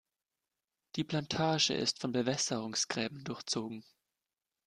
[0.95, 3.83] Die Plantage ist von Bewässerungsgräben durchzogen.